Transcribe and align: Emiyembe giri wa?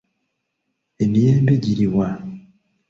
Emiyembe 1.03 1.53
giri 1.63 1.87
wa? 1.95 2.09